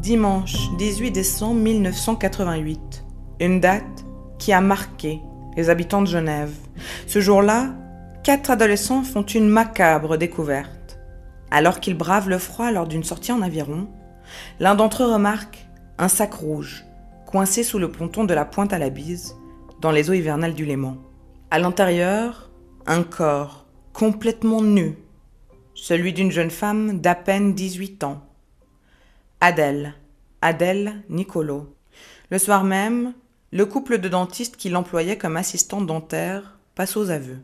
Dimanche 0.00 0.70
18 0.78 1.10
décembre 1.10 1.60
1988. 1.60 3.04
Une 3.38 3.60
date 3.60 4.06
qui 4.38 4.50
a 4.50 4.62
marqué 4.62 5.20
les 5.58 5.68
habitants 5.68 6.00
de 6.00 6.06
Genève. 6.06 6.54
Ce 7.06 7.20
jour-là, 7.20 7.74
quatre 8.24 8.50
adolescents 8.50 9.02
font 9.02 9.24
une 9.24 9.50
macabre 9.50 10.16
découverte. 10.16 10.98
Alors 11.50 11.80
qu'ils 11.80 11.98
bravent 11.98 12.30
le 12.30 12.38
froid 12.38 12.72
lors 12.72 12.86
d'une 12.86 13.04
sortie 13.04 13.30
en 13.30 13.42
aviron, 13.42 13.88
l'un 14.58 14.74
d'entre 14.74 15.02
eux 15.02 15.12
remarque 15.12 15.68
un 15.98 16.08
sac 16.08 16.32
rouge 16.32 16.86
coincé 17.26 17.62
sous 17.62 17.78
le 17.78 17.92
ponton 17.92 18.24
de 18.24 18.32
la 18.32 18.46
Pointe 18.46 18.72
à 18.72 18.78
la 18.78 18.88
Bise, 18.88 19.36
dans 19.82 19.90
les 19.92 20.08
eaux 20.08 20.14
hivernales 20.14 20.54
du 20.54 20.64
Léman. 20.64 20.96
À 21.50 21.58
l'intérieur, 21.58 22.50
un 22.86 23.02
corps 23.02 23.66
complètement 23.92 24.62
nu, 24.62 24.96
celui 25.74 26.14
d'une 26.14 26.30
jeune 26.32 26.50
femme 26.50 27.00
d'à 27.00 27.14
peine 27.14 27.52
18 27.52 28.02
ans. 28.04 28.29
Adèle, 29.42 29.94
Adèle 30.42 31.02
Nicolo. 31.08 31.74
Le 32.28 32.38
soir 32.38 32.62
même, 32.62 33.14
le 33.52 33.64
couple 33.64 33.96
de 33.96 34.06
dentistes 34.10 34.58
qui 34.58 34.68
l'employait 34.68 35.16
comme 35.16 35.38
assistante 35.38 35.86
dentaire 35.86 36.58
passe 36.74 36.94
aux 36.98 37.08
aveux. 37.08 37.38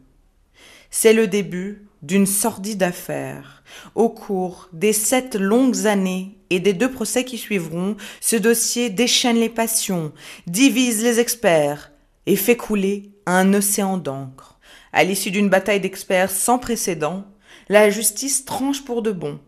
C'est 0.91 1.15
le 1.15 1.27
début 1.27 1.89
d'une 2.03 2.27
sordide 2.27 2.83
affaire. 2.83 3.63
Au 3.95 4.11
cours 4.11 4.69
des 4.75 4.93
sept 4.93 5.37
longues 5.37 5.87
années 5.87 6.37
et 6.51 6.61
des 6.61 6.75
deux 6.75 6.91
procès 6.91 7.25
qui 7.25 7.39
suivront, 7.39 7.97
ce 8.21 8.37
dossier 8.37 8.91
déchaîne 8.91 9.37
les 9.37 9.49
passions, 9.49 10.13
divise 10.47 11.03
les 11.03 11.19
experts 11.19 11.93
et 12.27 12.37
fait 12.37 12.59
couler 12.59 13.11
un 13.25 13.55
océan 13.55 13.97
d'encre. 13.97 14.59
À 14.93 15.03
l'issue 15.03 15.31
d'une 15.31 15.49
bataille 15.49 15.81
d'experts 15.81 16.31
sans 16.31 16.59
précédent, 16.59 17.25
la 17.71 17.89
justice 17.89 18.45
tranche 18.45 18.85
pour 18.85 19.01
de 19.01 19.13
bon. 19.13 19.41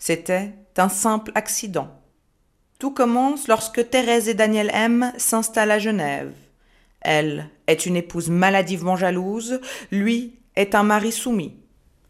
C'était 0.00 0.54
un 0.78 0.88
simple 0.88 1.32
accident. 1.34 1.88
Tout 2.78 2.90
commence 2.90 3.48
lorsque 3.48 3.88
Thérèse 3.90 4.28
et 4.28 4.34
Daniel 4.34 4.70
M 4.72 5.12
s'installent 5.16 5.70
à 5.70 5.78
Genève. 5.78 6.32
Elle 7.00 7.48
est 7.66 7.86
une 7.86 7.96
épouse 7.96 8.30
maladivement 8.30 8.96
jalouse, 8.96 9.60
lui 9.90 10.34
est 10.56 10.74
un 10.74 10.82
mari 10.82 11.12
soumis. 11.12 11.54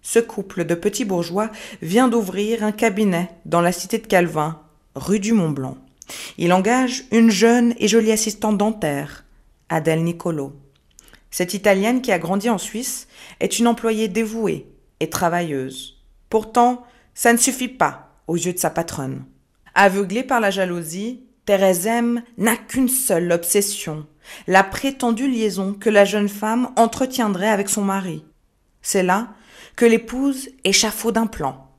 Ce 0.02 0.18
couple 0.18 0.64
de 0.64 0.74
petits 0.74 1.04
bourgeois 1.04 1.50
vient 1.82 2.08
d'ouvrir 2.08 2.62
un 2.62 2.72
cabinet 2.72 3.30
dans 3.44 3.60
la 3.60 3.72
cité 3.72 3.98
de 3.98 4.06
Calvin, 4.06 4.60
rue 4.94 5.20
du 5.20 5.32
Mont 5.32 5.50
Blanc. 5.50 5.76
Il 6.38 6.52
engage 6.52 7.04
une 7.10 7.30
jeune 7.30 7.74
et 7.78 7.88
jolie 7.88 8.12
assistante 8.12 8.58
dentaire, 8.58 9.24
Adèle 9.68 10.04
Nicolo. 10.04 10.52
Cette 11.30 11.54
Italienne 11.54 12.02
qui 12.02 12.12
a 12.12 12.18
grandi 12.18 12.50
en 12.50 12.58
Suisse 12.58 13.08
est 13.40 13.58
une 13.58 13.66
employée 13.66 14.08
dévouée 14.08 14.66
et 15.00 15.10
travailleuse. 15.10 16.02
Pourtant, 16.28 16.84
ça 17.14 17.32
ne 17.32 17.38
suffit 17.38 17.68
pas 17.68 18.03
aux 18.26 18.36
yeux 18.36 18.52
de 18.52 18.58
sa 18.58 18.70
patronne. 18.70 19.24
Aveuglée 19.74 20.22
par 20.22 20.40
la 20.40 20.50
jalousie, 20.50 21.24
Thérèse 21.44 21.86
M 21.86 22.22
n'a 22.38 22.56
qu'une 22.56 22.88
seule 22.88 23.30
obsession, 23.32 24.06
la 24.46 24.64
prétendue 24.64 25.28
liaison 25.28 25.74
que 25.74 25.90
la 25.90 26.04
jeune 26.04 26.28
femme 26.28 26.70
entretiendrait 26.76 27.48
avec 27.48 27.68
son 27.68 27.82
mari. 27.82 28.24
C'est 28.80 29.02
là 29.02 29.28
que 29.76 29.84
l'épouse 29.84 30.48
échafaude 30.64 31.14
d'un 31.14 31.26
plan. 31.26 31.70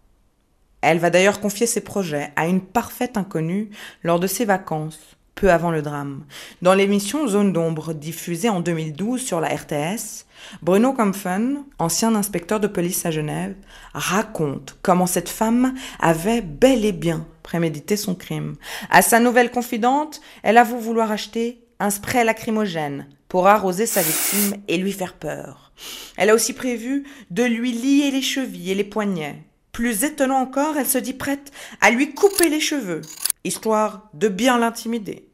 Elle 0.81 0.99
va 0.99 1.09
d'ailleurs 1.09 1.39
confier 1.39 1.65
ses 1.65 1.81
projets 1.81 2.31
à 2.35 2.47
une 2.47 2.61
parfaite 2.61 3.17
inconnue 3.17 3.69
lors 4.03 4.19
de 4.19 4.27
ses 4.27 4.45
vacances, 4.45 5.15
peu 5.35 5.51
avant 5.51 5.71
le 5.71 5.81
drame. 5.81 6.23
Dans 6.61 6.73
l'émission 6.73 7.27
Zone 7.27 7.53
d'ombre 7.53 7.93
diffusée 7.93 8.49
en 8.49 8.61
2012 8.61 9.21
sur 9.21 9.41
la 9.41 9.49
RTS, 9.49 10.25
Bruno 10.61 10.93
Kampfen, 10.93 11.63
ancien 11.77 12.15
inspecteur 12.15 12.59
de 12.59 12.67
police 12.67 13.05
à 13.05 13.11
Genève, 13.11 13.55
raconte 13.93 14.77
comment 14.81 15.07
cette 15.07 15.29
femme 15.29 15.75
avait 15.99 16.41
bel 16.41 16.85
et 16.85 16.93
bien 16.93 17.27
prémédité 17.43 17.97
son 17.97 18.15
crime. 18.15 18.55
À 18.89 19.01
sa 19.01 19.19
nouvelle 19.19 19.51
confidente, 19.51 20.21
elle 20.41 20.57
avoue 20.57 20.79
vouloir 20.79 21.11
acheter 21.11 21.61
un 21.79 21.89
spray 21.89 22.23
lacrymogène 22.23 23.07
pour 23.27 23.47
arroser 23.47 23.85
sa 23.85 24.01
victime 24.01 24.55
et 24.67 24.77
lui 24.77 24.91
faire 24.91 25.13
peur. 25.13 25.73
Elle 26.17 26.29
a 26.29 26.35
aussi 26.35 26.53
prévu 26.53 27.03
de 27.31 27.43
lui 27.43 27.73
lier 27.73 28.11
les 28.11 28.21
chevilles 28.21 28.71
et 28.71 28.75
les 28.75 28.83
poignets. 28.83 29.43
Plus 29.71 30.05
étonnant 30.05 30.37
encore, 30.37 30.77
elle 30.77 30.87
se 30.87 30.97
dit 30.97 31.13
prête 31.13 31.51
à 31.81 31.91
lui 31.91 32.13
couper 32.13 32.47
les 32.49 32.61
cheveux, 32.61 33.01
histoire 33.43 34.09
de 34.13 34.29
bien 34.29 34.57
l'intimider. 34.57 35.27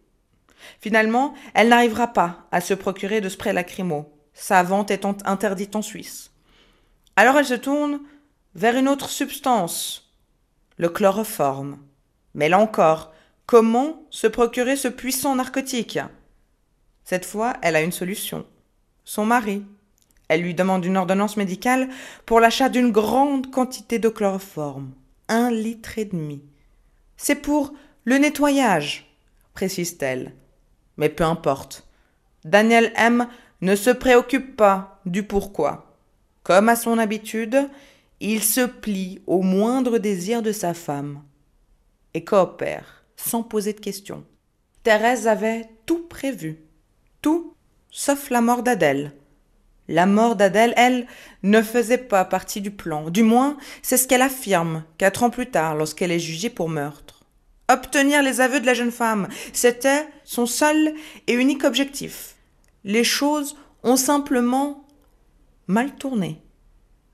Finalement, 0.81 1.36
elle 1.53 1.69
n'arrivera 1.69 2.08
pas 2.08 2.47
à 2.52 2.59
se 2.59 2.74
procurer 2.74 3.22
de 3.22 3.30
spray 3.30 3.53
lacrymo, 3.53 4.12
sa 4.34 4.64
vente 4.64 4.90
étant 4.90 5.16
interdite 5.25 5.75
en 5.75 5.84
Suisse. 5.84 6.31
Alors 7.16 7.38
elle 7.38 7.46
se 7.46 7.53
tourne 7.53 8.00
vers 8.56 8.75
une 8.75 8.90
autre 8.90 9.09
substance, 9.09 10.12
le 10.78 10.90
chloroforme. 10.90 11.78
Mais 12.34 12.50
là 12.50 12.58
encore, 12.58 13.14
comment 13.46 14.03
se 14.09 14.25
procurer 14.25 14.75
ce 14.75 14.88
puissant 14.88 15.36
narcotique? 15.36 16.00
Cette 17.03 17.25
fois, 17.25 17.53
elle 17.62 17.75
a 17.75 17.81
une 17.81 17.92
solution. 17.92 18.46
Son 19.06 19.25
mari. 19.25 19.63
Elle 20.30 20.42
lui 20.42 20.56
demande 20.56 20.86
une 20.86 20.98
ordonnance 20.98 21.38
médicale 21.38 21.90
pour 22.25 22.40
l'achat 22.40 22.69
d'une 22.69 22.92
grande 22.92 23.52
quantité 23.52 24.00
de 24.00 24.09
chloroforme. 24.09 24.94
Un 25.28 25.52
litre 25.52 26.00
et 26.00 26.06
demi. 26.06 26.42
C'est 27.18 27.36
pour 27.36 27.74
le 28.06 28.18
nettoyage, 28.18 29.13
précise-t-elle. 29.53 30.34
Mais 30.97 31.09
peu 31.09 31.24
importe. 31.24 31.88
Daniel 32.44 32.91
M 32.96 33.28
ne 33.62 33.75
se 33.75 33.90
préoccupe 33.90 34.56
pas 34.56 35.00
du 35.06 35.24
pourquoi. 35.24 35.96
Comme 36.44 36.69
à 36.69 36.75
son 36.75 36.97
habitude, 36.97 37.69
il 38.19 38.44
se 38.44 38.62
plie 38.62 39.22
au 39.28 39.41
moindre 39.41 39.97
désir 39.97 40.41
de 40.41 40.51
sa 40.51 40.74
femme 40.74 41.22
et 42.13 42.24
coopère, 42.24 43.03
sans 43.16 43.44
poser 43.44 43.74
de 43.74 43.80
questions. 43.80 44.24
Thérèse 44.84 45.28
avait 45.28 45.69
tout 45.85 46.07
prévu. 46.07 46.59
Tout, 47.22 47.53
sauf 47.91 48.30
la 48.30 48.41
mort 48.41 48.63
d'Adèle. 48.63 49.13
La 49.88 50.06
mort 50.06 50.35
d'Adèle, 50.35 50.74
elle, 50.78 51.06
ne 51.44 51.62
faisait 51.62 51.97
pas 51.97 52.25
partie 52.25 52.62
du 52.62 52.72
plan. 52.72 53.09
Du 53.09 53.24
moins, 53.24 53.57
c'est 53.81 53.97
ce 53.97 54.07
qu'elle 54.07 54.22
affirme 54.22 54.84
quatre 54.97 55.24
ans 55.24 55.30
plus 55.30 55.50
tard 55.50 55.75
lorsqu'elle 55.75 56.12
est 56.12 56.19
jugée 56.19 56.50
pour 56.50 56.69
meurtre. 56.69 57.11
Obtenir 57.72 58.22
les 58.22 58.42
aveux 58.42 58.59
de 58.59 58.66
la 58.66 58.74
jeune 58.74 58.92
femme, 58.92 59.30
c'était 59.54 60.06
son 60.26 60.46
seul 60.46 60.94
et 61.28 61.34
unique 61.34 61.64
objectif. 61.64 62.36
Les 62.84 63.06
choses 63.06 63.56
ont 63.84 63.96
simplement 63.96 64.86
mal 65.68 65.96
tourné. 65.96 66.42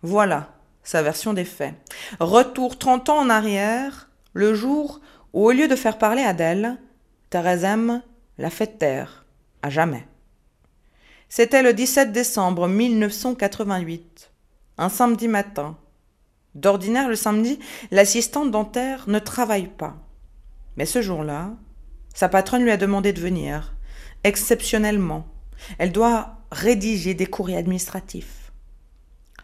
Voilà 0.01 0.56
sa 0.81 1.03
version 1.03 1.34
des 1.34 1.46
faits. 1.46 1.75
Retour 2.19 2.79
trente 2.79 3.07
ans 3.09 3.19
en 3.19 3.29
arrière, 3.29 4.09
le 4.34 4.56
jour 4.56 5.00
où, 5.34 5.46
au 5.46 5.51
lieu 5.51 5.67
de 5.67 5.75
faire 5.75 6.00
parler 6.00 6.23
Adèle, 6.23 6.79
Thérèse 7.29 7.63
M 7.63 8.01
l'a 8.40 8.50
fait 8.50 8.79
taire, 8.79 9.25
à 9.62 9.69
jamais. 9.69 10.07
C'était 11.29 11.62
le 11.62 11.73
17 11.73 12.12
décembre 12.12 12.67
1988, 12.67 14.31
un 14.79 14.90
samedi 14.90 15.28
matin. 15.28 15.78
D'ordinaire, 16.56 17.09
le 17.09 17.16
samedi, 17.16 17.59
l'assistante 17.91 18.50
dentaire 18.50 19.03
ne 19.07 19.19
travaille 19.19 19.67
pas. 19.67 19.97
Mais 20.77 20.85
ce 20.85 21.01
jour-là, 21.01 21.51
sa 22.13 22.29
patronne 22.29 22.63
lui 22.63 22.71
a 22.71 22.77
demandé 22.77 23.11
de 23.11 23.19
venir, 23.19 23.73
exceptionnellement. 24.23 25.27
Elle 25.79 25.91
doit 25.91 26.38
rédiger 26.51 27.13
des 27.13 27.25
courriers 27.25 27.57
administratifs. 27.57 28.51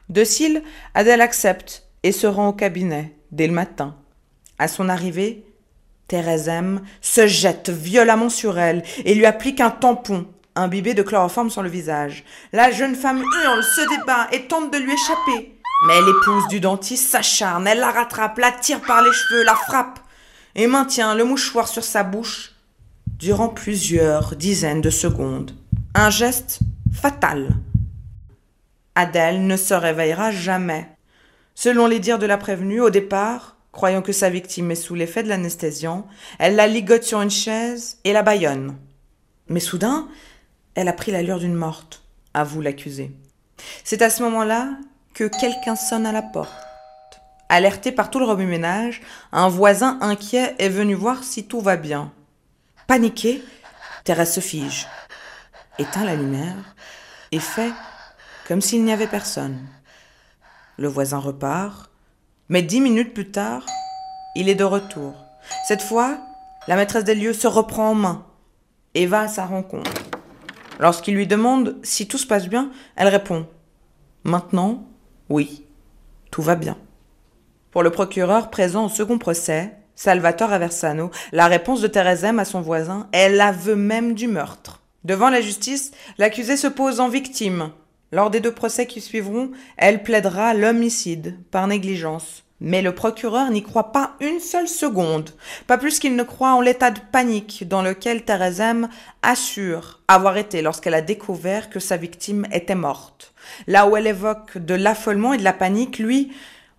Docile, 0.09 0.63
Adèle 0.93 1.21
accepte 1.21 1.87
et 2.03 2.11
se 2.11 2.27
rend 2.27 2.49
au 2.49 2.53
cabinet 2.53 3.15
dès 3.31 3.47
le 3.47 3.53
matin. 3.53 3.95
À 4.59 4.67
son 4.67 4.89
arrivée, 4.89 5.45
Thérèse 6.07 6.47
M 6.47 6.81
se 7.01 7.25
jette 7.25 7.69
violemment 7.69 8.29
sur 8.29 8.59
elle 8.59 8.83
et 9.05 9.15
lui 9.15 9.25
applique 9.25 9.61
un 9.61 9.71
tampon 9.71 10.27
imbibé 10.55 10.93
de 10.93 11.01
chloroforme 11.01 11.49
sur 11.49 11.63
le 11.63 11.69
visage. 11.69 12.23
La 12.51 12.69
jeune 12.71 12.95
femme 12.95 13.23
hurle, 13.23 13.63
se 13.63 13.99
débat 13.99 14.27
et 14.31 14.45
tente 14.47 14.71
de 14.71 14.77
lui 14.77 14.93
échapper. 14.93 15.59
Mais 15.87 16.01
l'épouse 16.01 16.47
du 16.49 16.59
dentiste 16.59 17.09
s'acharne, 17.09 17.67
elle 17.67 17.79
la 17.79 17.91
rattrape, 17.91 18.37
la 18.37 18.51
tire 18.51 18.81
par 18.81 19.01
les 19.01 19.11
cheveux, 19.11 19.43
la 19.43 19.55
frappe 19.55 19.99
et 20.55 20.67
maintient 20.67 21.15
le 21.15 21.23
mouchoir 21.23 21.67
sur 21.67 21.83
sa 21.83 22.03
bouche 22.03 22.53
durant 23.17 23.49
plusieurs 23.49 24.35
dizaines 24.35 24.81
de 24.81 24.89
secondes. 24.89 25.51
Un 25.95 26.09
geste 26.09 26.59
fatal. 26.91 27.55
Adèle 28.95 29.45
ne 29.47 29.57
se 29.57 29.73
réveillera 29.73 30.31
jamais. 30.31 30.87
Selon 31.55 31.87
les 31.87 31.99
dires 31.99 32.19
de 32.19 32.25
la 32.25 32.37
prévenue, 32.37 32.81
au 32.81 32.89
départ, 32.89 33.57
croyant 33.71 34.01
que 34.01 34.11
sa 34.11 34.29
victime 34.29 34.71
est 34.71 34.75
sous 34.75 34.95
l'effet 34.95 35.23
de 35.23 35.29
l'anesthésiant, 35.29 36.07
elle 36.39 36.55
la 36.55 36.67
ligote 36.67 37.03
sur 37.03 37.21
une 37.21 37.31
chaise 37.31 37.97
et 38.03 38.13
la 38.13 38.23
bâillonne. 38.23 38.75
Mais 39.47 39.59
soudain, 39.59 40.07
elle 40.75 40.87
a 40.87 40.93
pris 40.93 41.11
l'allure 41.11 41.39
d'une 41.39 41.53
morte, 41.53 42.03
avoue 42.33 42.61
l'accusé. 42.61 43.11
C'est 43.83 44.01
à 44.01 44.09
ce 44.09 44.23
moment-là 44.23 44.69
que 45.13 45.25
quelqu'un 45.25 45.75
sonne 45.75 46.05
à 46.05 46.11
la 46.11 46.21
porte. 46.21 46.51
Alerté 47.55 47.91
par 47.91 48.09
tout 48.09 48.17
le 48.17 48.25
remue-ménage, 48.25 48.99
un 49.31 49.47
voisin 49.47 49.99
inquiet 50.01 50.55
est 50.57 50.69
venu 50.69 50.95
voir 50.95 51.23
si 51.23 51.45
tout 51.45 51.61
va 51.61 51.77
bien. 51.77 52.11
Paniquée, 52.87 53.43
Thérèse 54.03 54.33
se 54.33 54.39
fige, 54.39 54.87
éteint 55.77 56.03
la 56.03 56.15
lumière 56.15 56.73
et 57.31 57.37
fait 57.37 57.71
comme 58.47 58.59
s'il 58.59 58.83
n'y 58.83 58.91
avait 58.91 59.05
personne. 59.05 59.67
Le 60.79 60.87
voisin 60.87 61.19
repart, 61.19 61.91
mais 62.49 62.63
dix 62.63 62.81
minutes 62.81 63.13
plus 63.13 63.29
tard, 63.29 63.67
il 64.35 64.49
est 64.49 64.55
de 64.55 64.63
retour. 64.63 65.13
Cette 65.67 65.83
fois, 65.83 66.17
La 66.67 66.75
maîtresse 66.75 67.03
des 67.03 67.13
lieux 67.13 67.33
se 67.33 67.45
reprend 67.45 67.91
en 67.91 67.93
main 67.93 68.25
et 68.95 69.05
va 69.05 69.21
à 69.21 69.27
sa 69.27 69.45
rencontre. 69.45 69.91
Lorsqu'il 70.79 71.13
lui 71.13 71.27
demande 71.27 71.77
si 71.83 72.07
tout 72.07 72.17
se 72.17 72.25
passe 72.25 72.47
bien, 72.47 72.71
elle 72.95 73.09
répond 73.09 73.45
Maintenant, 74.23 74.87
oui, 75.29 75.67
tout 76.31 76.41
va 76.41 76.55
bien. 76.55 76.77
Pour 77.73 77.81
le 77.81 77.89
procureur 77.89 78.51
présent 78.51 78.85
au 78.85 78.89
second 78.89 79.17
procès, 79.17 79.71
Salvatore 79.95 80.53
Aversano, 80.53 81.09
la 81.31 81.47
réponse 81.47 81.81
de 81.81 81.87
Thérèse 81.87 82.23
M 82.23 82.37
à 82.37 82.45
son 82.45 82.61
voisin 82.61 83.07
est 83.13 83.29
l'aveu 83.29 83.75
même 83.75 84.13
du 84.13 84.27
meurtre. 84.27 84.81
Devant 85.03 85.31
la 85.31 85.41
justice, 85.41 85.89
l'accusé 86.19 86.55
se 86.55 86.67
pose 86.67 86.99
en 86.99 87.09
victime. 87.09 87.71
Lors 88.11 88.29
des 88.29 88.41
deux 88.41 88.51
procès 88.51 88.85
qui 88.85 89.01
suivront, 89.01 89.49
elle 89.75 90.03
plaidera 90.03 90.53
l'homicide 90.53 91.39
par 91.49 91.65
négligence. 91.65 92.43
Mais 92.59 92.83
le 92.83 92.93
procureur 92.93 93.49
n'y 93.49 93.63
croit 93.63 93.91
pas 93.91 94.11
une 94.21 94.39
seule 94.39 94.67
seconde, 94.67 95.31
pas 95.65 95.79
plus 95.79 95.97
qu'il 95.97 96.15
ne 96.15 96.21
croit 96.21 96.53
en 96.53 96.61
l'état 96.61 96.91
de 96.91 96.99
panique 97.11 97.67
dans 97.67 97.81
lequel 97.81 98.23
Thérèse 98.23 98.61
assure 99.23 99.99
avoir 100.07 100.37
été 100.37 100.61
lorsqu'elle 100.61 100.93
a 100.93 101.01
découvert 101.01 101.71
que 101.71 101.79
sa 101.79 101.97
victime 101.97 102.45
était 102.53 102.75
morte. 102.75 103.33
Là 103.65 103.87
où 103.87 103.97
elle 103.97 104.07
évoque 104.07 104.59
de 104.59 104.75
l'affolement 104.75 105.33
et 105.33 105.39
de 105.39 105.43
la 105.43 105.53
panique, 105.53 105.97
lui 105.97 106.31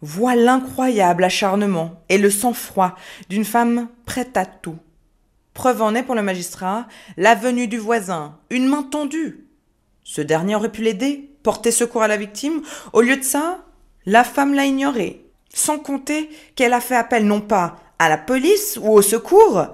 voit 0.05 0.37
l'incroyable 0.37 1.25
acharnement 1.25 2.03
et 2.09 2.19
le 2.19 2.31
sang-froid 2.31 2.95
d'une 3.29 3.45
femme 3.45 3.89
prête 4.05 4.37
à 4.37 4.45
tout. 4.45 4.79
Preuve 5.55 5.83
en 5.83 5.95
est 5.95 6.03
pour 6.03 6.15
le 6.15 6.23
magistrat 6.23 6.87
la 7.17 7.35
venue 7.35 7.69
du 7.69 7.79
voisin, 7.79 8.39
une 8.51 8.67
main 8.67 8.83
tendue. 8.83 9.47
Ce 10.03 10.21
dernier 10.21 10.57
aurait 10.57 10.73
pu 10.73 10.83
l'aider, 10.83 11.31
porter 11.43 11.71
secours 11.71 12.03
à 12.03 12.09
la 12.09 12.17
victime. 12.17 12.63
Au 12.93 13.01
lieu 13.01 13.17
de 13.17 13.23
ça, 13.23 13.65
la 14.05 14.25
femme 14.25 14.53
l'a 14.53 14.67
ignoré, 14.67 15.25
sans 15.53 15.79
compter 15.79 16.29
qu'elle 16.57 16.75
a 16.75 16.81
fait 16.81 16.97
appel 16.97 17.27
non 17.27 17.41
pas 17.41 17.77
à 17.99 18.09
la 18.09 18.19
police 18.19 18.79
ou 18.83 18.91
au 18.91 19.03
secours, 19.03 19.67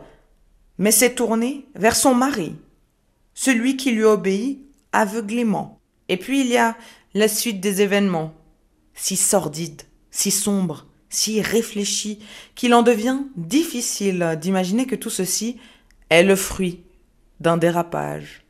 mais 0.78 0.92
s'est 0.92 1.14
tournée 1.14 1.66
vers 1.74 1.96
son 1.96 2.14
mari, 2.14 2.54
celui 3.34 3.76
qui 3.76 3.90
lui 3.90 4.04
obéit 4.04 4.60
aveuglément. 4.92 5.80
Et 6.08 6.16
puis 6.16 6.42
il 6.42 6.46
y 6.46 6.56
a 6.56 6.76
la 7.14 7.26
suite 7.26 7.60
des 7.60 7.82
événements, 7.82 8.34
si 8.94 9.16
sordide, 9.16 9.82
si 10.10 10.30
sombre, 10.30 10.86
si 11.08 11.40
réfléchi, 11.40 12.20
qu'il 12.54 12.74
en 12.74 12.82
devient 12.82 13.18
difficile 13.36 14.38
d'imaginer 14.40 14.86
que 14.86 14.96
tout 14.96 15.10
ceci 15.10 15.58
est 16.08 16.22
le 16.22 16.36
fruit 16.36 16.82
d'un 17.40 17.56
dérapage. 17.56 18.44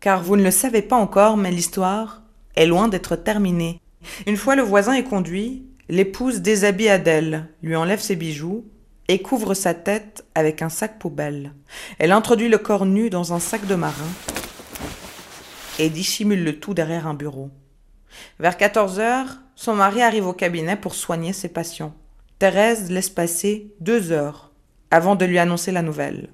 Car 0.00 0.22
vous 0.22 0.36
ne 0.36 0.42
le 0.42 0.50
savez 0.50 0.82
pas 0.82 0.96
encore, 0.96 1.36
mais 1.36 1.50
l'histoire 1.50 2.22
est 2.54 2.66
loin 2.66 2.88
d'être 2.88 3.16
terminée. 3.16 3.80
Une 4.26 4.36
fois 4.36 4.56
le 4.56 4.62
voisin 4.62 4.94
est 4.94 5.04
conduit, 5.04 5.64
l'épouse 5.88 6.40
déshabille 6.40 6.88
Adèle, 6.88 7.48
lui 7.62 7.76
enlève 7.76 8.00
ses 8.00 8.16
bijoux 8.16 8.64
et 9.08 9.22
couvre 9.22 9.54
sa 9.54 9.74
tête 9.74 10.24
avec 10.34 10.62
un 10.62 10.68
sac 10.68 10.98
poubelle. 10.98 11.52
Elle 11.98 12.12
introduit 12.12 12.48
le 12.48 12.58
corps 12.58 12.86
nu 12.86 13.10
dans 13.10 13.32
un 13.32 13.40
sac 13.40 13.66
de 13.66 13.74
marin 13.74 14.08
et 15.78 15.90
dissimule 15.90 16.42
le 16.44 16.58
tout 16.58 16.74
derrière 16.74 17.06
un 17.06 17.14
bureau. 17.14 17.50
Vers 18.38 18.56
14 18.56 18.98
heures, 19.00 19.38
son 19.54 19.74
mari 19.74 20.02
arrive 20.02 20.26
au 20.26 20.32
cabinet 20.32 20.76
pour 20.76 20.94
soigner 20.94 21.32
ses 21.32 21.48
patients. 21.48 21.94
Thérèse 22.38 22.90
laisse 22.90 23.10
passer 23.10 23.74
deux 23.80 24.12
heures 24.12 24.52
avant 24.90 25.16
de 25.16 25.24
lui 25.24 25.38
annoncer 25.38 25.72
la 25.72 25.82
nouvelle. 25.82 26.28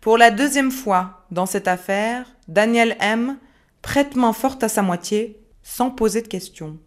Pour 0.00 0.18
la 0.18 0.30
deuxième 0.30 0.70
fois 0.70 1.24
dans 1.30 1.46
cette 1.46 1.68
affaire, 1.68 2.26
Daniel 2.48 2.96
M 3.00 3.38
prête 3.82 4.16
main 4.16 4.32
forte 4.32 4.62
à 4.64 4.68
sa 4.68 4.82
moitié 4.82 5.40
sans 5.62 5.90
poser 5.90 6.22
de 6.22 6.28
questions. 6.28 6.78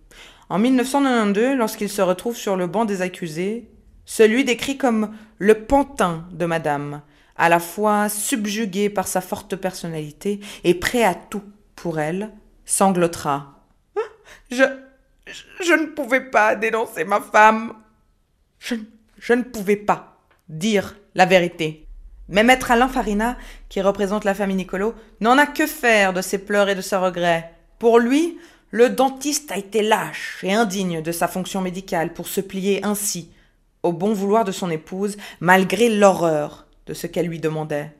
En 0.49 0.59
1992, 0.59 1.57
lorsqu'il 1.57 1.89
se 1.89 2.01
retrouve 2.01 2.35
sur 2.35 2.55
le 2.55 2.67
banc 2.67 2.85
des 2.85 3.01
accusés, 3.01 3.69
celui 4.05 4.43
décrit 4.43 4.77
comme 4.77 5.15
le 5.37 5.65
pantin 5.65 6.25
de 6.31 6.45
madame, 6.45 7.01
à 7.35 7.49
la 7.49 7.59
fois 7.59 8.09
subjugué 8.09 8.89
par 8.89 9.07
sa 9.07 9.21
forte 9.21 9.55
personnalité 9.55 10.39
et 10.63 10.73
prêt 10.73 11.03
à 11.03 11.13
tout 11.13 11.43
pour 11.75 11.99
elle, 11.99 12.31
sanglotera. 12.65 13.58
Je, 14.51 14.63
je 15.61 15.73
ne 15.73 15.87
pouvais 15.87 16.29
pas 16.29 16.55
dénoncer 16.55 17.03
ma 17.03 17.21
femme. 17.21 17.73
Je, 18.59 18.75
je 19.17 19.33
ne 19.33 19.43
pouvais 19.43 19.75
pas 19.75 20.17
dire 20.47 20.95
la 21.15 21.25
vérité. 21.25 21.85
Mais 22.27 22.43
maître 22.43 22.71
Alain 22.71 22.87
Farina, 22.87 23.37
qui 23.69 23.81
représente 23.81 24.23
la 24.23 24.35
famille 24.35 24.55
Nicolo, 24.55 24.93
n'en 25.19 25.37
a 25.37 25.47
que 25.47 25.65
faire 25.65 26.13
de 26.13 26.21
ses 26.21 26.37
pleurs 26.37 26.69
et 26.69 26.75
de 26.75 26.81
ses 26.81 26.95
regrets. 26.95 27.51
Pour 27.79 27.99
lui, 27.99 28.37
le 28.71 28.89
dentiste 28.89 29.51
a 29.51 29.57
été 29.57 29.81
lâche 29.81 30.39
et 30.43 30.53
indigne 30.53 31.01
de 31.01 31.11
sa 31.11 31.27
fonction 31.27 31.61
médicale 31.61 32.13
pour 32.13 32.27
se 32.27 32.41
plier 32.41 32.85
ainsi 32.85 33.31
au 33.81 33.93
bon 33.93 34.13
vouloir 34.13 34.43
de 34.43 34.51
son 34.51 34.69
épouse, 34.69 35.17
malgré 35.39 35.89
l'horreur 35.89 36.67
de 36.85 36.93
ce 36.93 37.07
qu'elle 37.07 37.27
lui 37.27 37.39
demandait. 37.39 37.91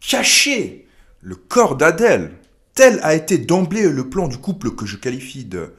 Cacher 0.00 0.86
le 1.20 1.36
corps 1.36 1.76
d'Adèle 1.76 2.32
Tel 2.74 3.00
a 3.02 3.14
été 3.14 3.36
d'emblée 3.36 3.90
le 3.90 4.08
plan 4.08 4.28
du 4.28 4.38
couple 4.38 4.70
que 4.70 4.86
je 4.86 4.96
qualifie 4.96 5.44
de 5.44 5.74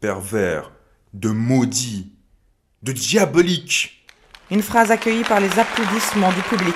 pervers, 0.00 0.72
de 1.14 1.30
maudit, 1.30 2.12
de 2.82 2.92
diabolique. 2.92 4.06
Une 4.50 4.60
phrase 4.60 4.90
accueillie 4.90 5.24
par 5.24 5.40
les 5.40 5.58
applaudissements 5.58 6.32
du 6.32 6.42
public. 6.42 6.74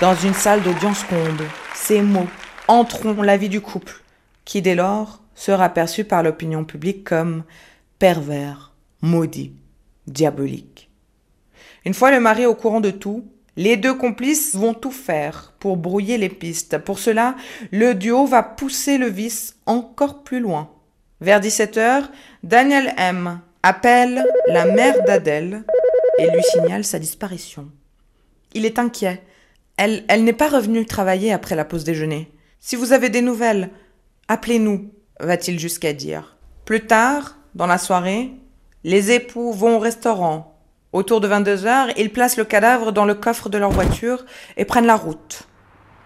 Dans 0.00 0.14
une 0.14 0.32
salle 0.32 0.62
d'audience 0.62 1.02
ronde, 1.02 1.42
ces 1.74 2.00
mots 2.00 2.28
entreront 2.66 3.20
la 3.20 3.36
vie 3.36 3.50
du 3.50 3.60
couple, 3.60 4.02
qui 4.46 4.62
dès 4.62 4.74
lors 4.74 5.20
sera 5.34 5.68
perçu 5.68 6.04
par 6.04 6.22
l'opinion 6.22 6.64
publique 6.64 7.04
comme 7.04 7.44
pervers, 7.98 8.72
maudit, 9.02 9.52
diabolique. 10.06 10.88
Une 11.84 11.94
fois 11.94 12.10
le 12.10 12.20
mari 12.20 12.46
au 12.46 12.54
courant 12.54 12.80
de 12.80 12.90
tout, 12.90 13.30
les 13.58 13.76
deux 13.76 13.94
complices 13.94 14.54
vont 14.54 14.72
tout 14.72 14.92
faire 14.92 15.52
pour 15.58 15.76
brouiller 15.76 16.16
les 16.16 16.28
pistes. 16.28 16.78
Pour 16.78 17.00
cela, 17.00 17.34
le 17.72 17.92
duo 17.96 18.24
va 18.24 18.44
pousser 18.44 18.98
le 18.98 19.08
vice 19.08 19.56
encore 19.66 20.22
plus 20.22 20.38
loin. 20.38 20.70
Vers 21.20 21.40
17h, 21.40 22.04
Daniel 22.44 22.94
M. 22.96 23.40
appelle 23.64 24.24
la 24.46 24.64
mère 24.64 25.02
d'Adèle 25.02 25.64
et 26.18 26.30
lui 26.30 26.42
signale 26.44 26.84
sa 26.84 27.00
disparition. 27.00 27.68
Il 28.54 28.64
est 28.64 28.78
inquiet. 28.78 29.24
Elle, 29.76 30.04
elle 30.06 30.22
n'est 30.22 30.32
pas 30.32 30.48
revenue 30.48 30.86
travailler 30.86 31.32
après 31.32 31.56
la 31.56 31.64
pause 31.64 31.82
déjeuner. 31.82 32.30
Si 32.60 32.76
vous 32.76 32.92
avez 32.92 33.10
des 33.10 33.22
nouvelles, 33.22 33.70
appelez-nous, 34.28 34.92
va-t-il 35.18 35.58
jusqu'à 35.58 35.92
dire. 35.92 36.36
Plus 36.64 36.86
tard, 36.86 37.36
dans 37.56 37.66
la 37.66 37.78
soirée, 37.78 38.30
les 38.84 39.10
époux 39.10 39.52
vont 39.52 39.78
au 39.78 39.80
restaurant. 39.80 40.57
Autour 40.94 41.20
de 41.20 41.28
22 41.28 41.66
heures, 41.66 41.88
ils 41.98 42.10
placent 42.10 42.38
le 42.38 42.46
cadavre 42.46 42.92
dans 42.92 43.04
le 43.04 43.14
coffre 43.14 43.50
de 43.50 43.58
leur 43.58 43.70
voiture 43.70 44.24
et 44.56 44.64
prennent 44.64 44.86
la 44.86 44.96
route. 44.96 45.42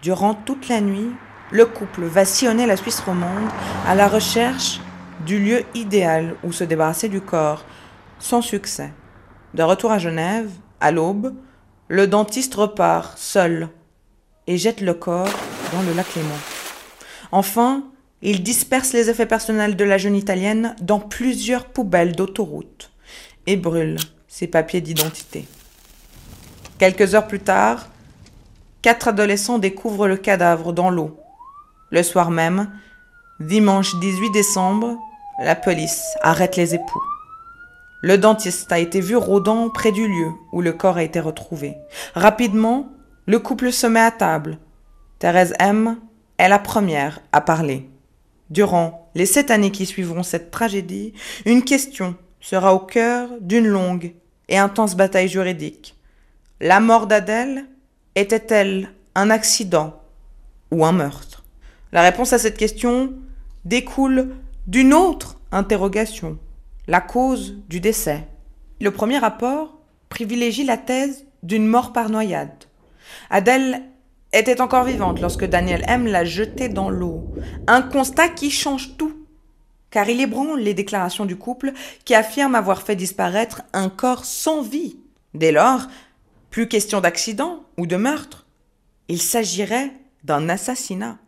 Durant 0.01 0.33
toute 0.33 0.67
la 0.67 0.81
nuit, 0.81 1.09
le 1.51 1.65
couple 1.65 2.03
va 2.03 2.25
sillonner 2.25 2.65
la 2.65 2.75
Suisse 2.75 2.99
romande 2.99 3.47
à 3.87 3.95
la 3.95 4.09
recherche 4.09 4.81
du 5.25 5.39
lieu 5.39 5.63
idéal 5.73 6.35
où 6.43 6.51
se 6.51 6.65
débarrasser 6.65 7.07
du 7.07 7.21
corps, 7.21 7.63
sans 8.19 8.41
succès. 8.41 8.91
De 9.53 9.63
retour 9.63 9.89
à 9.89 9.99
Genève, 9.99 10.49
à 10.81 10.91
l'aube, 10.91 11.33
le 11.87 12.05
dentiste 12.05 12.55
repart, 12.55 13.17
seul, 13.17 13.69
et 14.47 14.57
jette 14.57 14.81
le 14.81 14.93
corps 14.93 15.31
dans 15.71 15.81
le 15.83 15.93
lac 15.93 16.13
Léman. 16.13 16.29
Enfin, 17.31 17.85
il 18.21 18.43
disperse 18.43 18.91
les 18.91 19.09
effets 19.09 19.25
personnels 19.25 19.77
de 19.77 19.85
la 19.85 19.97
jeune 19.97 20.17
Italienne 20.17 20.75
dans 20.81 20.99
plusieurs 20.99 21.65
poubelles 21.65 22.17
d'autoroute 22.17 22.91
et 23.47 23.55
brûle 23.55 23.97
ses 24.33 24.47
papiers 24.47 24.81
d'identité. 24.81 25.47
Quelques 26.79 27.13
heures 27.13 27.27
plus 27.27 27.39
tard, 27.39 27.89
quatre 28.81 29.09
adolescents 29.09 29.59
découvrent 29.59 30.07
le 30.07 30.17
cadavre 30.17 30.73
dans 30.73 30.89
l'eau. 30.89 31.19
Le 31.91 32.01
soir 32.01 32.31
même, 32.31 32.71
dimanche 33.39 33.93
18 33.99 34.31
décembre, 34.31 34.97
la 35.39 35.53
police 35.53 36.01
arrête 36.23 36.55
les 36.55 36.73
époux. 36.73 37.03
Le 38.01 38.17
dentiste 38.17 38.71
a 38.71 38.79
été 38.79 39.01
vu 39.01 39.15
rôdant 39.15 39.69
près 39.69 39.91
du 39.91 40.07
lieu 40.07 40.31
où 40.51 40.61
le 40.61 40.73
corps 40.73 40.97
a 40.97 41.03
été 41.03 41.19
retrouvé. 41.19 41.75
Rapidement, 42.15 42.91
le 43.27 43.37
couple 43.37 43.71
se 43.71 43.85
met 43.85 43.99
à 43.99 44.09
table. 44.09 44.57
Thérèse 45.19 45.53
M 45.59 45.99
est 46.39 46.49
la 46.49 46.57
première 46.57 47.19
à 47.33 47.39
parler. 47.39 47.87
Durant 48.49 49.11
les 49.13 49.27
sept 49.27 49.51
années 49.51 49.71
qui 49.71 49.85
suivront 49.85 50.23
cette 50.23 50.49
tragédie, 50.49 51.13
une 51.45 51.63
question 51.63 52.15
sera 52.41 52.73
au 52.73 52.79
cœur 52.79 53.29
d'une 53.39 53.67
longue 53.67 54.15
et 54.49 54.57
intense 54.57 54.95
bataille 54.95 55.29
juridique. 55.29 55.95
La 56.59 56.79
mort 56.79 57.07
d'Adèle 57.07 57.65
était-elle 58.15 58.89
un 59.15 59.29
accident 59.29 60.01
ou 60.71 60.85
un 60.85 60.91
meurtre? 60.91 61.43
La 61.91 62.01
réponse 62.01 62.33
à 62.33 62.39
cette 62.39 62.57
question 62.57 63.13
découle 63.65 64.35
d'une 64.67 64.93
autre 64.93 65.39
interrogation, 65.51 66.37
la 66.87 67.01
cause 67.01 67.55
du 67.69 67.79
décès. 67.79 68.27
Le 68.81 68.91
premier 68.91 69.17
rapport 69.17 69.77
privilégie 70.09 70.63
la 70.63 70.77
thèse 70.77 71.25
d'une 71.43 71.67
mort 71.67 71.93
par 71.93 72.09
noyade. 72.09 72.65
Adèle 73.29 73.83
était 74.31 74.61
encore 74.61 74.85
vivante 74.85 75.21
lorsque 75.21 75.45
Daniel 75.45 75.83
M 75.87 76.07
l'a 76.07 76.25
jetée 76.25 76.69
dans 76.69 76.89
l'eau. 76.89 77.33
Un 77.67 77.81
constat 77.81 78.29
qui 78.29 78.49
change 78.49 78.97
tout, 78.97 79.22
car 79.93 80.09
il 80.09 80.19
ébranle 80.19 80.59
les 80.59 80.73
déclarations 80.73 81.27
du 81.27 81.35
couple 81.35 81.71
qui 82.03 82.15
affirme 82.15 82.55
avoir 82.55 82.81
fait 82.81 82.95
disparaître 82.95 83.61
un 83.73 83.89
corps 83.89 84.25
sans 84.25 84.63
vie. 84.63 84.97
Dès 85.35 85.51
lors, 85.51 85.87
plus 86.49 86.67
question 86.67 86.99
d'accident 86.99 87.63
ou 87.77 87.85
de 87.85 87.95
meurtre, 87.95 88.47
Il 89.07 89.21
s'agirait 89.21 89.91
d'un 90.23 90.49
assassinat. 90.49 91.19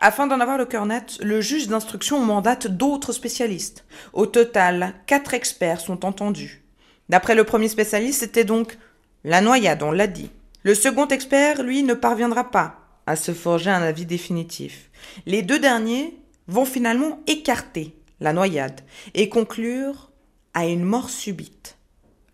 Afin 0.00 0.26
d'en 0.26 0.40
avoir 0.40 0.58
le 0.58 0.66
cœur 0.66 0.84
net, 0.84 1.16
le 1.22 1.40
juge 1.40 1.68
d'instruction 1.68 2.20
mandate 2.20 2.66
d'autres 2.66 3.12
spécialistes. 3.12 3.86
Au 4.12 4.26
total, 4.26 4.92
quatre 5.06 5.32
experts 5.32 5.80
sont 5.80 6.04
entendus. 6.04 6.62
D'après 7.08 7.34
le 7.34 7.44
premier 7.44 7.68
spécialiste, 7.68 8.20
c'était 8.20 8.44
donc 8.44 8.76
la 9.24 9.40
noyade, 9.40 9.82
on 9.82 9.92
l'a 9.92 10.08
dit. 10.08 10.30
Le 10.62 10.74
second 10.74 11.08
expert, 11.08 11.62
lui, 11.62 11.84
ne 11.84 11.94
parviendra 11.94 12.50
pas 12.50 12.80
à 13.06 13.16
se 13.16 13.32
forger 13.32 13.70
un 13.70 13.80
avis 13.80 14.04
définitif. 14.04 14.90
Les 15.24 15.40
deux 15.42 15.60
derniers 15.60 16.18
vont 16.48 16.64
finalement 16.64 17.20
écarter 17.26 17.94
la 18.20 18.32
noyade 18.32 18.80
et 19.14 19.28
conclure 19.28 20.10
à 20.54 20.66
une 20.66 20.84
mort 20.84 21.10
subite. 21.10 21.76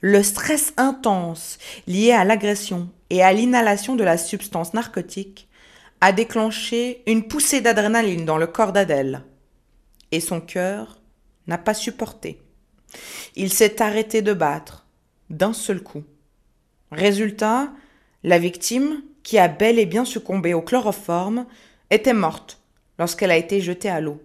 Le 0.00 0.22
stress 0.22 0.72
intense 0.76 1.58
lié 1.86 2.12
à 2.12 2.24
l'agression 2.24 2.90
et 3.10 3.22
à 3.22 3.32
l'inhalation 3.32 3.94
de 3.94 4.04
la 4.04 4.18
substance 4.18 4.74
narcotique 4.74 5.48
a 6.00 6.12
déclenché 6.12 7.02
une 7.06 7.28
poussée 7.28 7.60
d'adrénaline 7.60 8.24
dans 8.24 8.38
le 8.38 8.48
corps 8.48 8.72
d'Adèle. 8.72 9.22
Et 10.10 10.20
son 10.20 10.40
cœur 10.40 11.00
n'a 11.46 11.58
pas 11.58 11.74
supporté. 11.74 12.40
Il 13.36 13.52
s'est 13.52 13.80
arrêté 13.80 14.22
de 14.22 14.32
battre 14.32 14.86
d'un 15.30 15.52
seul 15.52 15.82
coup. 15.82 16.02
Résultat, 16.90 17.72
la 18.24 18.38
victime, 18.38 19.02
qui 19.22 19.38
a 19.38 19.48
bel 19.48 19.78
et 19.78 19.86
bien 19.86 20.04
succombé 20.04 20.52
au 20.54 20.62
chloroforme, 20.62 21.46
était 21.90 22.12
morte 22.12 22.61
lorsqu'elle 23.02 23.32
a 23.32 23.36
été 23.36 23.60
jetée 23.60 23.88
à 23.88 24.00
l'eau. 24.00 24.22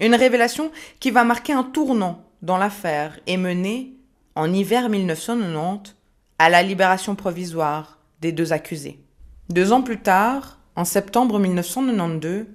Une 0.00 0.14
révélation 0.14 0.70
qui 0.98 1.10
va 1.10 1.24
marquer 1.24 1.54
un 1.54 1.62
tournant 1.62 2.22
dans 2.42 2.58
l'affaire 2.58 3.18
et 3.26 3.38
mener, 3.38 3.94
en 4.34 4.52
hiver 4.52 4.90
1990, 4.90 5.96
à 6.38 6.50
la 6.50 6.62
libération 6.62 7.14
provisoire 7.14 7.98
des 8.20 8.32
deux 8.32 8.52
accusés. 8.52 9.00
Deux 9.48 9.72
ans 9.72 9.80
plus 9.80 9.96
tard, 9.96 10.58
en 10.76 10.84
septembre 10.84 11.38
1992, 11.38 12.48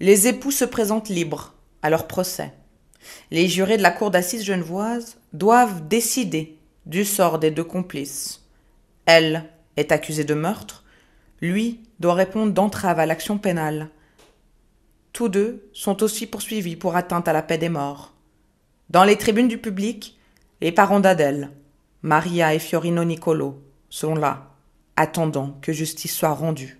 les 0.00 0.28
époux 0.28 0.50
se 0.50 0.64
présentent 0.64 1.10
libres 1.10 1.52
à 1.82 1.90
leur 1.90 2.06
procès. 2.06 2.54
Les 3.30 3.48
jurés 3.48 3.76
de 3.76 3.82
la 3.82 3.90
cour 3.90 4.10
d'assises 4.10 4.44
genevoise 4.46 5.18
doivent 5.34 5.88
décider 5.88 6.56
du 6.86 7.04
sort 7.04 7.38
des 7.38 7.50
deux 7.50 7.64
complices. 7.64 8.46
Elle 9.04 9.44
est 9.76 9.92
accusée 9.92 10.24
de 10.24 10.32
meurtre, 10.32 10.84
lui 11.42 11.80
doit 11.98 12.14
répondre 12.14 12.54
d'entrave 12.54 12.98
à 12.98 13.04
l'action 13.04 13.36
pénale. 13.36 13.90
Tous 15.12 15.28
deux 15.28 15.68
sont 15.72 16.02
aussi 16.02 16.26
poursuivis 16.26 16.76
pour 16.76 16.96
atteinte 16.96 17.28
à 17.28 17.32
la 17.32 17.42
paix 17.42 17.58
des 17.58 17.68
morts. 17.68 18.12
Dans 18.88 19.04
les 19.04 19.16
tribunes 19.16 19.48
du 19.48 19.58
public, 19.58 20.18
les 20.60 20.72
parents 20.72 21.00
d'Adèle, 21.00 21.50
Maria 22.02 22.54
et 22.54 22.58
Fiorino 22.58 23.04
Nicolo, 23.04 23.62
sont 23.88 24.14
là, 24.14 24.50
attendant 24.96 25.56
que 25.62 25.72
justice 25.72 26.14
soit 26.14 26.34
rendue. 26.34 26.78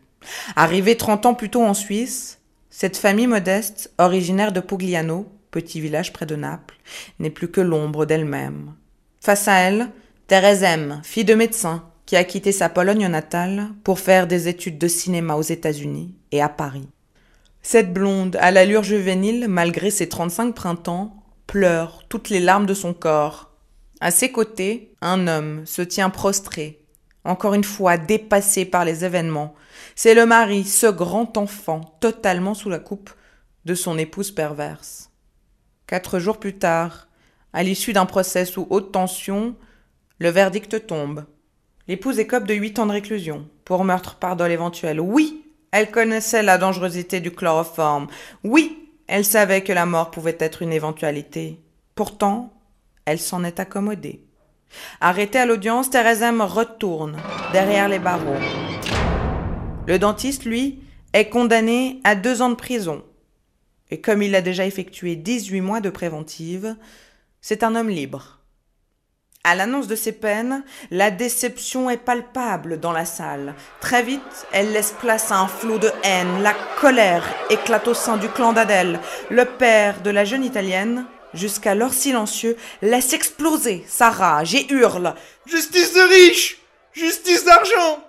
Arrivée 0.56 0.96
trente 0.96 1.26
ans 1.26 1.34
plus 1.34 1.50
tôt 1.50 1.62
en 1.62 1.74
Suisse, 1.74 2.38
cette 2.68 2.96
famille 2.96 3.26
modeste, 3.26 3.92
originaire 3.98 4.52
de 4.52 4.60
Pugliano, 4.60 5.26
petit 5.50 5.80
village 5.80 6.12
près 6.12 6.26
de 6.26 6.36
Naples, 6.36 6.76
n'est 7.18 7.30
plus 7.30 7.50
que 7.50 7.60
l'ombre 7.60 8.06
d'elle-même. 8.06 8.74
Face 9.20 9.48
à 9.48 9.58
elle, 9.58 9.90
Thérèse 10.28 10.62
M., 10.62 11.00
fille 11.02 11.24
de 11.24 11.34
médecin, 11.34 11.84
qui 12.06 12.16
a 12.16 12.24
quitté 12.24 12.52
sa 12.52 12.68
Pologne 12.68 13.06
natale 13.08 13.68
pour 13.84 13.98
faire 13.98 14.26
des 14.26 14.48
études 14.48 14.78
de 14.78 14.88
cinéma 14.88 15.34
aux 15.34 15.42
États-Unis 15.42 16.14
et 16.32 16.40
à 16.40 16.48
Paris. 16.48 16.88
Cette 17.62 17.92
blonde, 17.92 18.36
à 18.40 18.50
l'allure 18.50 18.82
juvénile, 18.82 19.46
malgré 19.48 19.90
ses 19.90 20.08
35 20.08 20.54
printemps, 20.54 21.22
pleure 21.46 22.04
toutes 22.08 22.30
les 22.30 22.40
larmes 22.40 22.66
de 22.66 22.74
son 22.74 22.94
corps. 22.94 23.50
À 24.00 24.10
ses 24.10 24.32
côtés, 24.32 24.94
un 25.02 25.26
homme 25.26 25.66
se 25.66 25.82
tient 25.82 26.10
prostré, 26.10 26.80
encore 27.24 27.54
une 27.54 27.64
fois 27.64 27.98
dépassé 27.98 28.64
par 28.64 28.84
les 28.84 29.04
événements, 29.04 29.54
c'est 29.94 30.14
le 30.14 30.26
mari, 30.26 30.64
ce 30.64 30.86
grand 30.86 31.36
enfant, 31.36 31.80
totalement 32.00 32.54
sous 32.54 32.70
la 32.70 32.78
coupe 32.78 33.10
de 33.64 33.74
son 33.74 33.98
épouse 33.98 34.30
perverse. 34.30 35.10
Quatre 35.86 36.18
jours 36.18 36.38
plus 36.38 36.56
tard, 36.56 37.08
à 37.52 37.62
l'issue 37.62 37.92
d'un 37.92 38.06
procès 38.06 38.44
sous 38.44 38.66
haute 38.70 38.92
tension, 38.92 39.56
le 40.18 40.30
verdict 40.30 40.86
tombe. 40.86 41.24
L'épouse 41.88 42.18
écope 42.18 42.44
de 42.44 42.54
huit 42.54 42.78
ans 42.78 42.86
de 42.86 42.92
réclusion 42.92 43.48
pour 43.64 43.84
meurtre 43.84 44.16
par 44.16 44.36
dol 44.36 44.50
éventuel. 44.50 45.00
Oui, 45.00 45.39
elle 45.72 45.90
connaissait 45.90 46.42
la 46.42 46.58
dangerosité 46.58 47.20
du 47.20 47.30
chloroforme. 47.30 48.08
Oui, 48.44 48.90
elle 49.06 49.24
savait 49.24 49.62
que 49.62 49.72
la 49.72 49.86
mort 49.86 50.10
pouvait 50.10 50.36
être 50.40 50.62
une 50.62 50.72
éventualité. 50.72 51.60
Pourtant, 51.94 52.52
elle 53.04 53.18
s'en 53.18 53.44
est 53.44 53.60
accommodée. 53.60 54.24
Arrêtée 55.00 55.38
à 55.38 55.46
l'audience, 55.46 55.90
Thérèse 55.90 56.22
M 56.22 56.40
retourne 56.40 57.16
derrière 57.52 57.88
les 57.88 57.98
barreaux. 57.98 58.38
Le 59.86 59.98
dentiste, 59.98 60.44
lui, 60.44 60.82
est 61.12 61.28
condamné 61.28 62.00
à 62.04 62.14
deux 62.14 62.42
ans 62.42 62.50
de 62.50 62.54
prison. 62.54 63.02
Et 63.90 64.00
comme 64.00 64.22
il 64.22 64.34
a 64.34 64.42
déjà 64.42 64.66
effectué 64.66 65.16
18 65.16 65.60
mois 65.60 65.80
de 65.80 65.90
préventive, 65.90 66.76
c'est 67.40 67.64
un 67.64 67.74
homme 67.74 67.88
libre. 67.88 68.39
À 69.42 69.54
l'annonce 69.54 69.86
de 69.86 69.96
ces 69.96 70.12
peines, 70.12 70.62
la 70.90 71.10
déception 71.10 71.88
est 71.88 71.96
palpable 71.96 72.78
dans 72.78 72.92
la 72.92 73.06
salle. 73.06 73.54
Très 73.80 74.02
vite, 74.02 74.46
elle 74.52 74.72
laisse 74.72 74.94
place 75.00 75.32
à 75.32 75.38
un 75.38 75.48
flot 75.48 75.78
de 75.78 75.90
haine. 76.04 76.42
La 76.42 76.54
colère 76.78 77.24
éclate 77.48 77.88
au 77.88 77.94
sein 77.94 78.18
du 78.18 78.28
clan 78.28 78.52
d'Adèle. 78.52 79.00
Le 79.30 79.46
père 79.46 80.02
de 80.02 80.10
la 80.10 80.26
jeune 80.26 80.44
Italienne, 80.44 81.06
jusqu'alors 81.32 81.94
silencieux, 81.94 82.56
laisse 82.82 83.14
exploser 83.14 83.82
sa 83.88 84.10
rage 84.10 84.54
et 84.54 84.70
hurle 84.70 85.14
Justice 85.46 85.94
de 85.94 86.00
riche 86.00 86.58
Justice 86.92 87.44
d'argent 87.44 88.04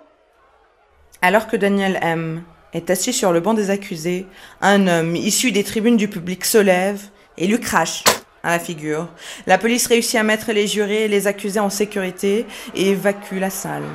alors 1.22 1.46
que 1.46 1.56
Daniel 1.56 1.98
M. 2.02 2.42
est 2.74 2.90
assis 2.90 3.12
sur 3.12 3.32
le 3.32 3.38
banc 3.40 3.54
des 3.54 3.70
accusés, 3.70 4.26
un 4.60 4.88
homme 4.88 5.14
issu 5.14 5.52
des 5.52 5.62
tribunes 5.62 5.96
du 5.96 6.08
public 6.08 6.44
se 6.44 6.58
lève 6.58 7.00
et 7.38 7.46
lui 7.46 7.60
crache 7.60 8.02
à 8.42 8.50
la 8.50 8.58
figure. 8.58 9.08
La 9.46 9.58
police 9.58 9.86
réussit 9.86 10.16
à 10.16 10.22
mettre 10.22 10.52
les 10.52 10.66
jurés 10.66 11.04
et 11.04 11.08
les 11.08 11.26
accusés 11.26 11.60
en 11.60 11.70
sécurité 11.70 12.46
et 12.74 12.90
évacue 12.90 13.38
la 13.38 13.50
salle. 13.50 13.86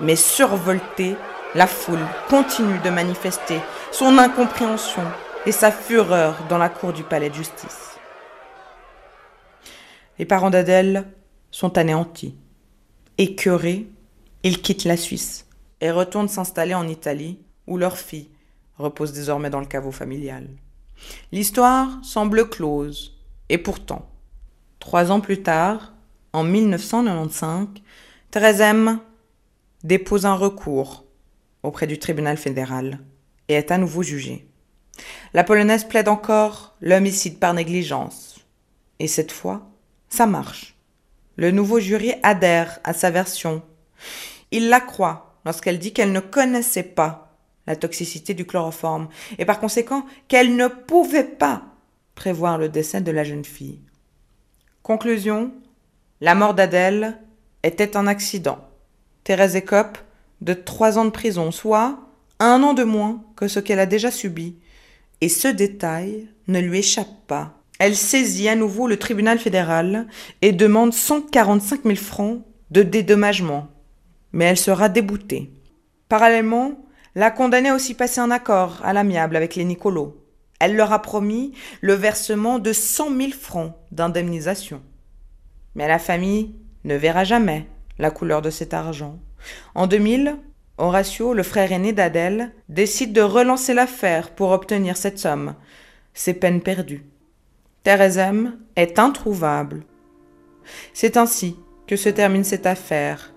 Mais 0.00 0.16
survoltée, 0.16 1.16
la 1.54 1.66
foule 1.66 2.06
continue 2.28 2.78
de 2.80 2.90
manifester 2.90 3.60
son 3.92 4.18
incompréhension 4.18 5.04
et 5.46 5.52
sa 5.52 5.70
fureur 5.70 6.36
dans 6.48 6.58
la 6.58 6.68
cour 6.68 6.92
du 6.92 7.02
palais 7.02 7.30
de 7.30 7.34
justice. 7.34 7.96
Les 10.18 10.24
parents 10.24 10.50
d'Adèle 10.50 11.06
sont 11.50 11.78
anéantis. 11.78 12.34
Écœurés, 13.18 13.86
ils 14.42 14.60
quittent 14.60 14.84
la 14.84 14.96
Suisse 14.96 15.46
et 15.80 15.90
retournent 15.90 16.28
s'installer 16.28 16.74
en 16.74 16.88
Italie, 16.88 17.38
où 17.66 17.78
leur 17.78 17.96
fille 17.96 18.28
repose 18.78 19.12
désormais 19.12 19.50
dans 19.50 19.60
le 19.60 19.66
caveau 19.66 19.92
familial. 19.92 20.48
L'histoire 21.32 21.88
semble 22.02 22.48
close, 22.48 23.15
et 23.48 23.58
pourtant, 23.58 24.08
trois 24.80 25.10
ans 25.10 25.20
plus 25.20 25.42
tard, 25.42 25.92
en 26.32 26.44
1995, 26.44 27.68
Thérèse 28.30 28.60
M 28.60 28.98
dépose 29.84 30.26
un 30.26 30.34
recours 30.34 31.04
auprès 31.62 31.86
du 31.86 31.98
tribunal 31.98 32.36
fédéral 32.36 32.98
et 33.48 33.54
est 33.54 33.70
à 33.70 33.78
nouveau 33.78 34.02
jugée. 34.02 34.48
La 35.34 35.44
polonaise 35.44 35.84
plaide 35.84 36.08
encore 36.08 36.74
l'homicide 36.80 37.38
par 37.38 37.54
négligence. 37.54 38.40
Et 38.98 39.08
cette 39.08 39.32
fois, 39.32 39.70
ça 40.08 40.26
marche. 40.26 40.74
Le 41.36 41.50
nouveau 41.50 41.80
jury 41.80 42.14
adhère 42.22 42.80
à 42.84 42.92
sa 42.92 43.10
version. 43.10 43.62
Il 44.50 44.68
la 44.68 44.80
croit 44.80 45.38
lorsqu'elle 45.44 45.78
dit 45.78 45.92
qu'elle 45.92 46.12
ne 46.12 46.20
connaissait 46.20 46.82
pas 46.82 47.36
la 47.66 47.76
toxicité 47.76 48.32
du 48.34 48.46
chloroforme 48.46 49.08
et 49.38 49.44
par 49.44 49.60
conséquent 49.60 50.06
qu'elle 50.28 50.56
ne 50.56 50.68
pouvait 50.68 51.24
pas 51.24 51.75
prévoir 52.16 52.58
le 52.58 52.68
décès 52.68 53.00
de 53.00 53.12
la 53.12 53.22
jeune 53.22 53.44
fille. 53.44 53.78
Conclusion 54.82 55.52
la 56.20 56.34
mort 56.34 56.54
d'Adèle 56.54 57.18
était 57.62 57.96
un 57.96 58.08
accident. 58.08 58.58
Thérèse 59.22 59.54
écope 59.54 59.98
de 60.40 60.54
trois 60.54 60.98
ans 60.98 61.04
de 61.04 61.10
prison, 61.10 61.52
soit 61.52 61.98
un 62.40 62.62
an 62.64 62.74
de 62.74 62.84
moins 62.84 63.22
que 63.36 63.46
ce 63.46 63.60
qu'elle 63.60 63.78
a 63.78 63.86
déjà 63.86 64.10
subi. 64.10 64.56
Et 65.20 65.28
ce 65.28 65.46
détail 65.46 66.26
ne 66.48 66.58
lui 66.58 66.78
échappe 66.78 67.26
pas. 67.26 67.52
Elle 67.78 67.94
saisit 67.94 68.48
à 68.48 68.56
nouveau 68.56 68.88
le 68.88 68.98
tribunal 68.98 69.38
fédéral 69.38 70.06
et 70.42 70.52
demande 70.52 70.92
145 70.92 71.82
000 71.84 71.94
francs 71.96 72.40
de 72.70 72.82
dédommagement 72.82 73.68
mais 74.36 74.44
elle 74.44 74.58
sera 74.58 74.90
déboutée. 74.90 75.50
Parallèlement, 76.10 76.72
la 77.14 77.30
condamnée 77.30 77.70
a 77.70 77.74
aussi 77.74 77.94
passé 77.94 78.20
un 78.20 78.30
accord 78.30 78.80
à 78.84 78.92
l'amiable 78.92 79.34
avec 79.34 79.54
les 79.54 79.64
Nicolos. 79.64 80.14
Elle 80.58 80.76
leur 80.76 80.92
a 80.92 81.02
promis 81.02 81.52
le 81.80 81.94
versement 81.94 82.58
de 82.58 82.72
cent 82.72 83.10
mille 83.10 83.34
francs 83.34 83.74
d'indemnisation. 83.92 84.82
Mais 85.74 85.88
la 85.88 85.98
famille 85.98 86.54
ne 86.84 86.94
verra 86.94 87.24
jamais 87.24 87.66
la 87.98 88.10
couleur 88.10 88.42
de 88.42 88.50
cet 88.50 88.72
argent. 88.74 89.18
En 89.74 89.86
2000, 89.86 90.36
Horatio, 90.78 91.34
le 91.34 91.42
frère 91.42 91.72
aîné 91.72 91.92
d'Adèle, 91.92 92.52
décide 92.68 93.12
de 93.12 93.20
relancer 93.20 93.74
l'affaire 93.74 94.30
pour 94.30 94.50
obtenir 94.50 94.96
cette 94.96 95.18
somme. 95.18 95.54
C'est 96.14 96.34
peine 96.34 96.60
perdue. 96.60 97.04
Thérèse 97.82 98.18
M 98.18 98.58
est 98.74 98.98
introuvable. 98.98 99.84
C'est 100.92 101.16
ainsi 101.16 101.56
que 101.86 101.96
se 101.96 102.08
termine 102.08 102.44
cette 102.44 102.66
affaire 102.66 103.32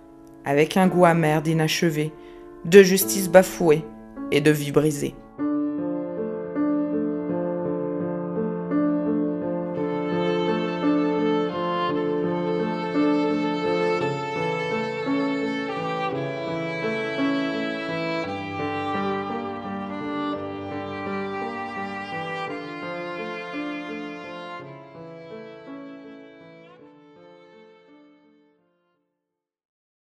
avec 0.45 0.77
un 0.77 0.87
goût 0.87 1.05
amer 1.05 1.41
d'inachevé, 1.41 2.11
de 2.65 2.81
justice 2.81 3.29
bafouée 3.29 3.83
et 4.31 4.41
de 4.41 4.51
vie 4.51 4.71
brisée. 4.71 5.15